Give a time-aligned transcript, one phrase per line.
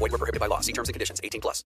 [0.00, 0.60] Void were prohibited by law.
[0.60, 1.20] See terms and conditions.
[1.22, 1.62] 18 plus.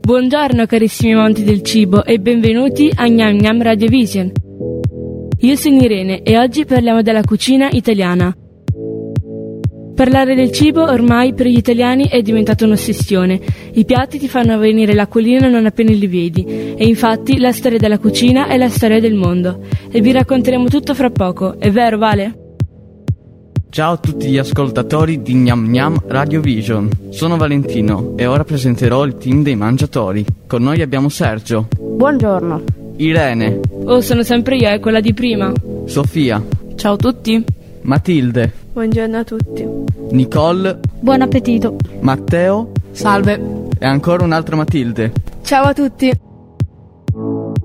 [0.00, 4.32] Buongiorno carissimi amanti del cibo e benvenuti a Gnam Gnam Radio Vision.
[5.38, 8.34] Io sono Irene e oggi parliamo della cucina italiana.
[9.94, 13.38] Parlare del cibo ormai per gli italiani è diventata un'ossessione.
[13.74, 17.98] I piatti ti fanno venire l'acquolina non appena li vedi e infatti la storia della
[17.98, 19.60] cucina è la storia del mondo.
[19.90, 22.34] E vi racconteremo tutto fra poco, è vero Vale?
[23.68, 26.88] Ciao a tutti gli ascoltatori di Gnam Gnam Radio Vision.
[27.10, 30.24] Sono Valentino e ora presenterò il team dei mangiatori.
[30.46, 32.62] Con noi abbiamo Sergio, Buongiorno.
[32.96, 35.52] Irene, Oh, sono sempre io, è quella di prima.
[35.84, 36.42] Sofia,
[36.74, 37.44] Ciao a tutti.
[37.82, 39.66] Matilde, Buongiorno a tutti.
[40.10, 41.76] Nicole, Buon appetito.
[42.00, 43.68] Matteo Salve.
[43.78, 45.12] e ancora un'altra Matilde.
[45.42, 46.12] Ciao a tutti.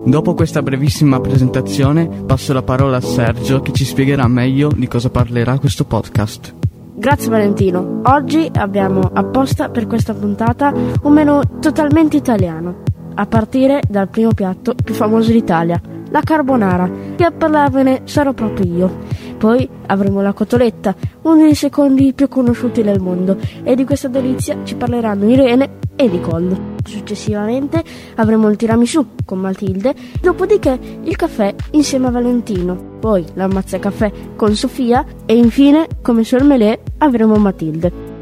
[0.08, 5.10] Dopo questa brevissima presentazione passo la parola a Sergio che ci spiegherà meglio di cosa
[5.10, 6.54] parlerà questo podcast.
[6.96, 8.02] Grazie Valentino.
[8.06, 12.84] Oggi abbiamo apposta per questa puntata un menù totalmente italiano,
[13.16, 18.74] a partire dal primo piatto più famoso d'Italia, la carbonara, che a parlarvene sarò proprio
[18.74, 18.98] io.
[19.38, 24.58] Poi avremo la cotoletta, uno dei secondi più conosciuti del mondo, e di questa delizia
[24.64, 26.74] ci parleranno Irene e Nicole.
[26.84, 27.84] Successivamente
[28.16, 34.56] avremo il tiramisù con Matilde, dopodiché il caffè insieme a Valentino, poi l'ammazza caffè con
[34.56, 38.14] Sofia e infine, come sul melè, avremo Matilde.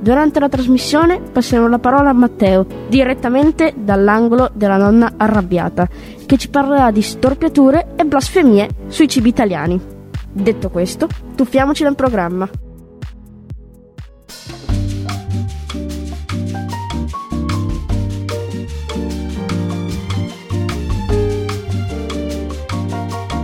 [0.00, 5.88] Durante la trasmissione passeremo la parola a Matteo, direttamente dall'angolo della nonna arrabbiata,
[6.26, 9.91] che ci parlerà di storpiature e blasfemie sui cibi italiani.
[10.32, 12.48] Detto questo, tuffiamoci nel programma.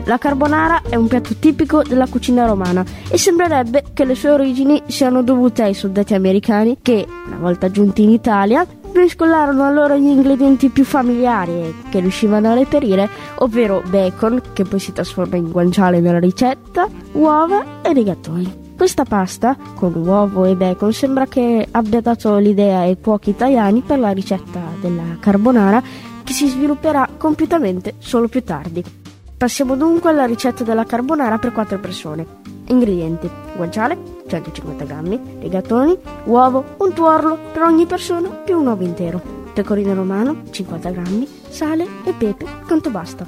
[0.06, 4.82] La carbonara è un piatto tipico della cucina romana e sembrerebbe che le sue origini
[4.86, 10.06] siano dovute ai soldati americani che, una volta giunti in Italia, mescolarono a loro gli
[10.06, 15.50] ingredienti più familiari e che riuscivano a reperire, ovvero bacon, che poi si trasforma in
[15.50, 18.66] guanciale nella ricetta, uova e rigatoni.
[18.76, 23.98] Questa pasta, con uovo e bacon, sembra che abbia dato l'idea ai cuochi italiani per
[23.98, 25.82] la ricetta della carbonara
[26.22, 28.84] che si svilupperà compiutamente solo più tardi.
[29.36, 32.26] Passiamo dunque alla ricetta della carbonara per 4 persone.
[32.66, 39.20] Ingredienti: guanciale 150 g, rigatoni, uovo, un tuorlo per ogni persona più un uovo intero,
[39.52, 43.26] pecorino romano 50 g, sale e pepe quanto basta.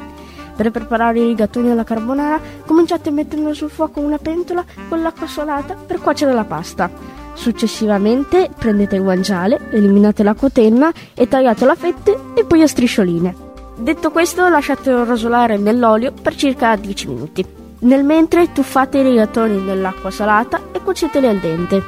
[0.55, 5.75] Per preparare i rigatoni alla carbonara cominciate mettendo sul fuoco una pentola con l'acqua salata
[5.75, 6.91] per cuocere la pasta.
[7.33, 13.35] Successivamente prendete il guanciale, eliminate la cotenna e tagliatelo a fette e poi a striscioline.
[13.77, 17.60] Detto questo, lasciatelo rosolare nell'olio per circa 10 minuti.
[17.83, 21.83] Nel mentre tuffate i rigatoni nell'acqua salata e cuoceteli al dente.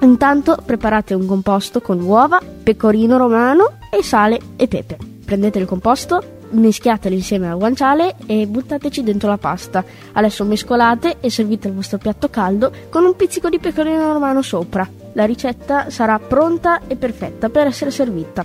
[0.00, 4.96] Intanto preparate un composto con uova, pecorino romano e sale e pepe.
[5.24, 9.84] Prendete il composto, mischiatelo insieme al guanciale e buttateci dentro la pasta.
[10.12, 14.88] Adesso mescolate e servite il vostro piatto caldo con un pizzico di pecorino romano sopra.
[15.12, 18.44] La ricetta sarà pronta e perfetta per essere servita.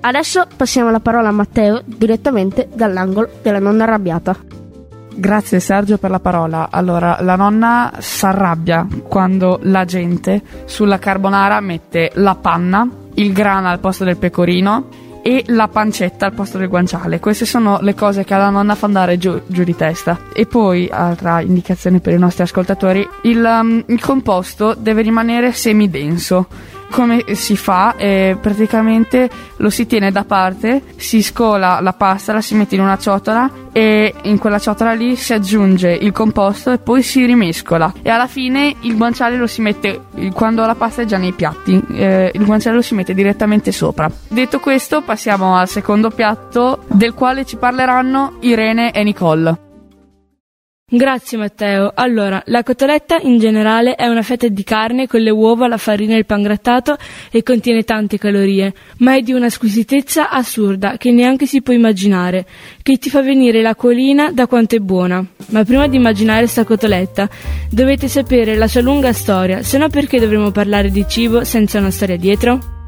[0.00, 4.53] Adesso passiamo la parola a Matteo direttamente dall'angolo della nonna arrabbiata.
[5.16, 6.68] Grazie Sergio per la parola.
[6.70, 13.78] Allora, la nonna s'arrabbia quando la gente sulla carbonara mette la panna, il grana al
[13.78, 14.88] posto del pecorino
[15.22, 17.20] e la pancetta al posto del guanciale.
[17.20, 20.18] Queste sono le cose che alla nonna fa andare giù, giù di testa.
[20.34, 26.46] E poi, altra indicazione per i nostri ascoltatori, il, um, il composto deve rimanere semidenso
[26.94, 27.96] come si fa?
[27.96, 32.82] Eh, praticamente lo si tiene da parte, si scola la pasta, la si mette in
[32.82, 37.92] una ciotola e in quella ciotola lì si aggiunge il composto e poi si rimescola
[38.00, 40.02] e alla fine il guanciale lo si mette
[40.32, 44.08] quando la pasta è già nei piatti, eh, il guanciale lo si mette direttamente sopra.
[44.28, 49.63] Detto questo passiamo al secondo piatto del quale ci parleranno Irene e Nicole.
[50.86, 51.90] Grazie Matteo.
[51.94, 56.14] Allora, la cotoletta in generale è una fetta di carne con le uova, la farina
[56.14, 56.98] e il pangrattato
[57.30, 62.44] e contiene tante calorie, ma è di una squisitezza assurda che neanche si può immaginare,
[62.82, 65.26] che ti fa venire l'acquolina da quanto è buona.
[65.48, 67.30] Ma prima di immaginare sta cotoletta,
[67.70, 71.90] dovete sapere la sua lunga storia, se no perché dovremmo parlare di cibo senza una
[71.90, 72.83] storia dietro?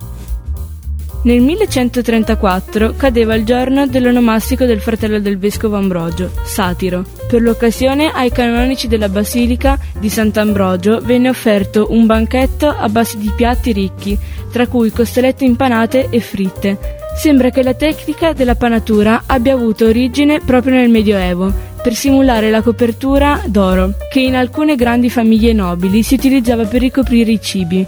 [1.27, 7.05] Nel 1134 cadeva il giorno dell'onomastico del fratello del vescovo Ambrogio, Satiro.
[7.27, 13.33] Per l'occasione ai canonici della basilica di Sant'Ambrogio venne offerto un banchetto a base di
[13.35, 14.17] piatti ricchi,
[14.53, 16.79] tra cui costolette impanate e fritte.
[17.17, 21.53] Sembra che la tecnica della panatura abbia avuto origine proprio nel Medioevo,
[21.83, 27.33] per simulare la copertura d'oro, che in alcune grandi famiglie nobili si utilizzava per ricoprire
[27.33, 27.87] i cibi.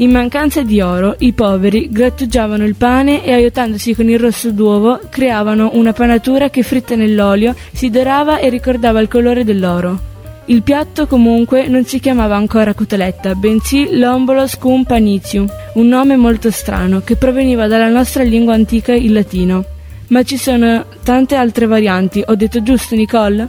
[0.00, 4.98] In mancanza di oro, i poveri grattugiavano il pane e aiutandosi con il rosso d'uovo
[5.10, 9.98] creavano una panatura che fritta nell'olio si dorava e ricordava il colore dell'oro.
[10.46, 16.50] Il piatto comunque non si chiamava ancora cotoletta, bensì lombolo scum panicium, un nome molto
[16.50, 19.64] strano che proveniva dalla nostra lingua antica il latino.
[20.06, 23.46] Ma ci sono tante altre varianti, ho detto giusto Nicole?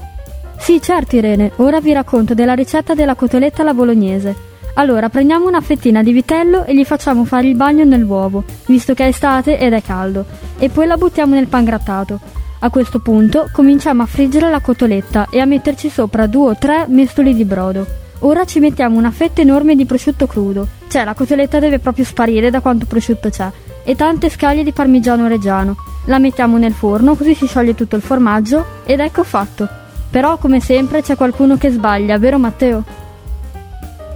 [0.57, 4.49] Sì, certo Irene, ora vi racconto della ricetta della cotoletta alla bolognese.
[4.75, 9.03] Allora prendiamo una fettina di vitello e gli facciamo fare il bagno nell'uovo, visto che
[9.03, 10.25] è estate ed è caldo,
[10.57, 12.19] e poi la buttiamo nel pangrattato.
[12.59, 16.85] A questo punto cominciamo a friggere la cotoletta e a metterci sopra due o tre
[16.87, 17.85] mestoli di brodo.
[18.19, 22.51] Ora ci mettiamo una fetta enorme di prosciutto crudo, cioè la cotoletta deve proprio sparire
[22.51, 23.49] da quanto prosciutto c'è,
[23.83, 25.75] e tante scaglie di parmigiano reggiano.
[26.05, 29.67] La mettiamo nel forno così si scioglie tutto il formaggio ed ecco fatto.
[30.09, 32.83] Però come sempre c'è qualcuno che sbaglia, vero Matteo?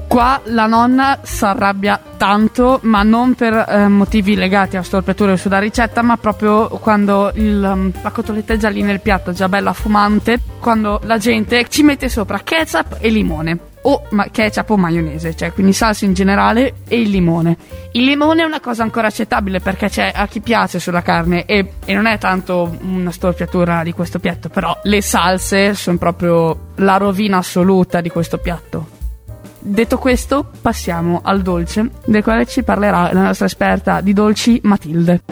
[0.07, 5.59] Qua la nonna si arrabbia tanto, ma non per eh, motivi legati a storpiature sulla
[5.59, 9.73] ricetta, ma proprio quando il, um, la cotoletta è già lì nel piatto, già bella
[9.73, 13.59] fumante, quando la gente ci mette sopra ketchup e limone.
[13.81, 17.57] O ma- ketchup o maionese, cioè quindi salsa in generale e il limone.
[17.91, 21.73] Il limone è una cosa ancora accettabile perché c'è a chi piace sulla carne e,
[21.83, 26.97] e non è tanto una storpiatura di questo piatto, però le salse sono proprio la
[26.97, 28.94] rovina assoluta di questo piatto.
[29.67, 35.23] Detto questo, passiamo al dolce, del quale ci parlerà la nostra esperta di dolci Matilde.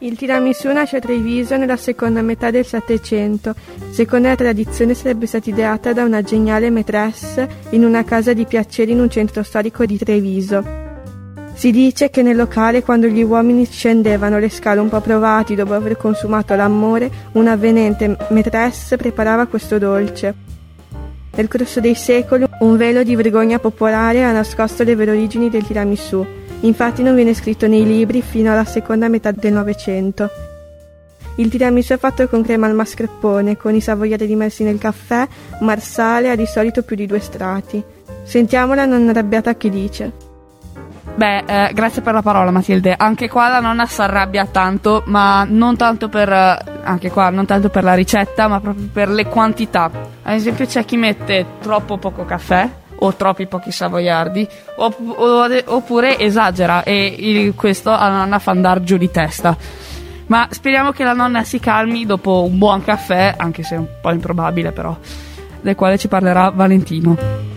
[0.00, 3.54] Il tiramisù nasce a Treviso nella seconda metà del Settecento.
[3.88, 8.92] Secondo la tradizione sarebbe stata ideata da una geniale maîtresse in una casa di piaceri
[8.92, 10.77] in un centro storico di Treviso.
[11.58, 15.74] Si dice che nel locale, quando gli uomini scendevano le scale un po' provati dopo
[15.74, 20.32] aver consumato l'amore, una avvenente maîtresse preparava questo dolce.
[21.34, 25.66] Nel corso dei secoli, un velo di vergogna popolare ha nascosto le vere origini del
[25.66, 26.24] tiramisù.
[26.60, 30.30] Infatti non viene scritto nei libri fino alla seconda metà del Novecento.
[31.38, 35.26] Il tiramisù è fatto con crema al mascarpone, con i savoiardi immersi nel caffè,
[35.62, 37.82] marsale, a di solito più di due strati.
[38.22, 40.27] Sentiamola non arrabbiata che dice.
[41.18, 42.94] Beh, eh, grazie per la parola Matilde.
[42.96, 47.44] Anche qua la nonna si arrabbia tanto, ma non tanto per eh, anche qua non
[47.44, 49.90] tanto per la ricetta, ma proprio per le quantità.
[50.22, 52.70] Ad esempio c'è chi mette troppo poco caffè
[53.00, 58.96] o troppi pochi savoiardi opp- oppure esagera e il, questo alla nonna fa andare giù
[58.96, 59.56] di testa.
[60.26, 63.88] Ma speriamo che la nonna si calmi dopo un buon caffè, anche se è un
[64.00, 64.96] po' improbabile però,
[65.62, 67.47] del quale ci parlerà Valentino.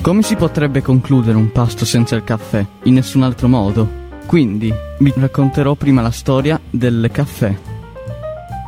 [0.00, 2.64] Come si potrebbe concludere un pasto senza il caffè?
[2.84, 4.06] In nessun altro modo.
[4.26, 7.54] Quindi vi racconterò prima la storia del caffè.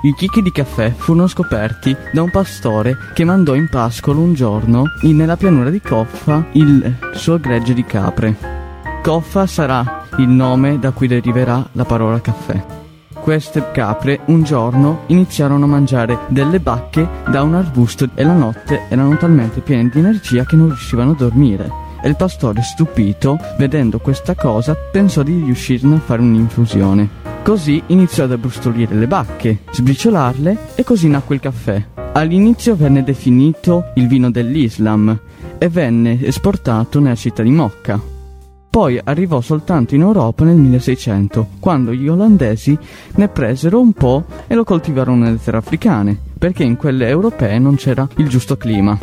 [0.02, 4.85] I chicchi di caffè furono scoperti da un pastore che mandò in pascolo un giorno
[5.02, 8.37] nella pianura di Coffa il suo gregge di capre.
[9.02, 12.80] Coffa sarà il nome da cui deriverà la parola caffè.
[13.23, 18.87] Queste capre un giorno iniziarono a mangiare delle bacche da un arbusto e la notte
[18.89, 21.71] erano talmente piene di energia che non riuscivano a dormire.
[22.03, 27.09] E il pastore, stupito, vedendo questa cosa, pensò di riuscirne a fare un'infusione.
[27.43, 31.87] Così iniziò ad abbrustolire le bacche, sbriciolarle e così nacque il caffè.
[32.12, 35.19] All'inizio venne definito il vino dell'Islam
[35.59, 38.20] e venne esportato nella città di Mocca.
[38.71, 42.79] Poi arrivò soltanto in Europa nel 1600, quando gli olandesi
[43.17, 47.75] ne presero un po' e lo coltivarono nelle terre africane, perché in quelle europee non
[47.75, 48.97] c'era il giusto clima.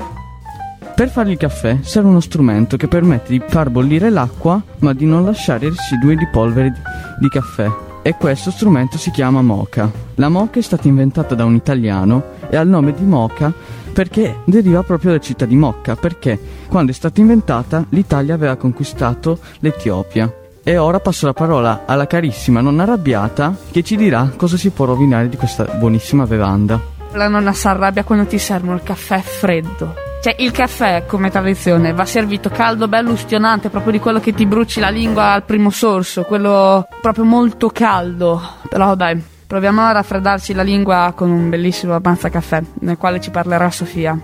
[0.95, 5.05] Per fare il caffè serve uno strumento che permette di far bollire l'acqua ma di
[5.05, 6.73] non lasciare residui di polvere
[7.19, 7.69] di, caffè
[8.01, 9.91] e questo strumento si chiama moca.
[10.15, 13.53] La moca è stata inventata da un italiano e ha il nome di moca
[13.97, 19.39] perché deriva proprio dalla città di Mocca, perché quando è stata inventata l'Italia aveva conquistato
[19.61, 20.31] l'Etiopia
[20.63, 24.85] E ora passo la parola alla carissima nonna arrabbiata che ci dirà cosa si può
[24.85, 26.79] rovinare di questa buonissima bevanda.
[27.13, 29.95] La nonna si arrabbia quando ti servono il caffè freddo.
[30.21, 34.45] Cioè, il caffè, come tradizione, va servito caldo, bello ustionante, proprio di quello che ti
[34.45, 38.39] bruci la lingua al primo sorso, quello proprio molto caldo.
[38.69, 43.31] Però dai, proviamo a raffreddarci la lingua con un bellissimo avanza caffè, nel quale ci
[43.31, 44.19] parlerà Sofia.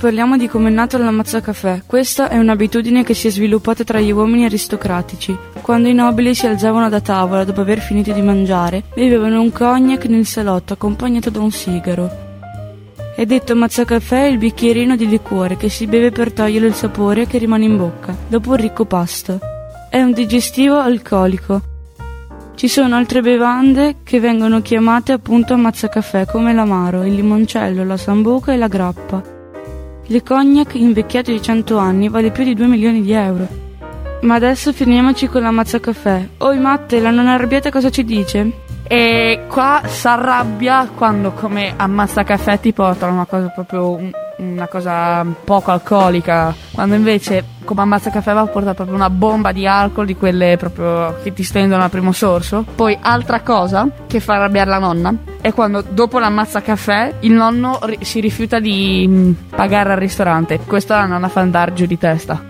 [0.00, 1.82] Parliamo di come è nato l'ammazzacaffè.
[1.84, 5.36] Questa è un'abitudine che si è sviluppata tra gli uomini aristocratici.
[5.60, 10.06] Quando i nobili si alzavano da tavola dopo aver finito di mangiare, bevevano un cognac
[10.06, 12.28] nel salotto accompagnato da un sigaro.
[13.14, 17.36] È detto mazzacaffè il bicchierino di liquore che si beve per togliere il sapore che
[17.36, 19.38] rimane in bocca dopo un ricco pasto.
[19.90, 21.69] È un digestivo alcolico.
[22.60, 28.52] Ci sono altre bevande che vengono chiamate appunto ammazzacaffè come l'amaro, il limoncello, la sambuca
[28.52, 29.22] e la grappa.
[30.08, 33.48] Il cognac invecchiato di 100 anni vale più di 2 milioni di euro.
[34.20, 36.28] Ma adesso finiamoci con l'ammazzacaffè.
[36.36, 38.52] Oi Matte, la non arrabbiata cosa ci dice?
[38.86, 45.24] E qua si arrabbia quando come ammazza caffè ti portano una cosa proprio una cosa
[45.44, 50.06] poco alcolica, quando invece come ammazza caffè va a portare proprio una bomba di alcol
[50.06, 52.64] di quelle proprio che ti stendono al primo sorso.
[52.74, 57.78] Poi altra cosa che fa arrabbiare la nonna è quando dopo l'ammazza caffè il nonno
[57.82, 60.58] ri- si rifiuta di mm, pagare al ristorante.
[60.58, 62.49] Questo la nonna fa andare giù di testa.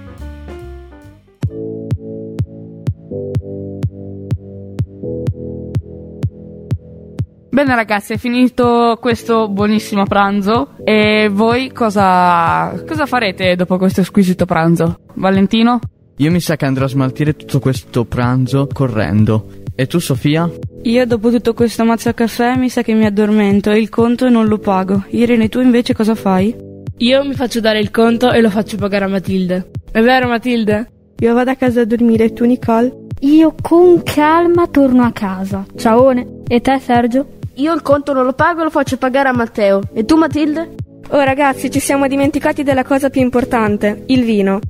[7.60, 14.46] Bene ragazzi, è finito questo buonissimo pranzo e voi cosa, cosa farete dopo questo squisito
[14.46, 15.00] pranzo?
[15.16, 15.78] Valentino?
[16.16, 19.48] Io mi sa che andrò a smaltire tutto questo pranzo correndo.
[19.74, 20.50] E tu Sofia?
[20.84, 24.56] Io dopo tutto questo ammazzacaffè mi sa che mi addormento e il conto non lo
[24.56, 25.04] pago.
[25.10, 26.56] Irene, tu invece cosa fai?
[26.96, 29.70] Io mi faccio dare il conto e lo faccio pagare a Matilde.
[29.92, 30.90] È vero, Matilde?
[31.18, 33.08] Io vado a casa a dormire e tu, Nicole?
[33.20, 35.66] Io con calma torno a casa.
[35.76, 36.38] Ciaone.
[36.48, 37.38] E te, Sergio?
[37.60, 39.82] Io il conto non lo pago, lo faccio pagare a Matteo.
[39.92, 40.76] E tu, Matilde?
[41.10, 44.60] Oh ragazzi, ci siamo dimenticati della cosa più importante, il vino.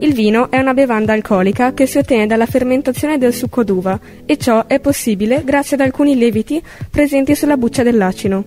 [0.00, 3.96] Il vino è una bevanda alcolica che si ottiene dalla fermentazione del succo d'uva
[4.26, 6.60] e ciò è possibile grazie ad alcuni lieviti
[6.90, 8.46] presenti sulla buccia dell'acino.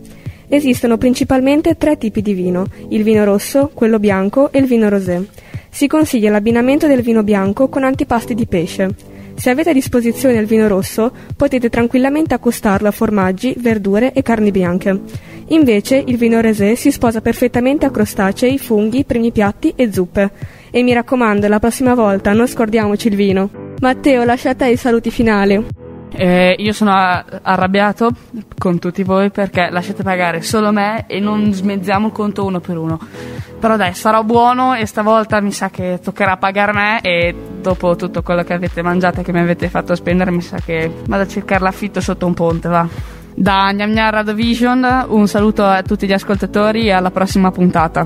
[0.49, 5.25] Esistono principalmente tre tipi di vino, il vino rosso, quello bianco e il vino rosé.
[5.69, 9.12] Si consiglia l'abbinamento del vino bianco con antipasti di pesce.
[9.35, 14.51] Se avete a disposizione il vino rosso, potete tranquillamente accostarlo a formaggi, verdure e carni
[14.51, 14.99] bianche.
[15.47, 20.31] Invece, il vino rosé si sposa perfettamente a crostacei, funghi, primi piatti e zuppe.
[20.71, 23.49] E mi raccomando, la prossima volta non scordiamoci il vino.
[23.81, 25.82] Matteo, lascia a te i saluti finali.
[26.15, 28.11] Eh, io sono a- arrabbiato
[28.57, 32.77] con tutti voi perché lasciate pagare solo me e non smezziamo il conto uno per
[32.77, 32.99] uno.
[33.59, 38.21] Però dai, sarò buono e stavolta mi sa che toccherà pagare me e dopo tutto
[38.21, 41.27] quello che avete mangiato e che mi avete fatto spendere mi sa che vado a
[41.27, 42.87] cercare l'affitto sotto un ponte, va.
[43.35, 44.35] Da Gnam Gnam Radio
[45.07, 48.05] un saluto a tutti gli ascoltatori e alla prossima puntata.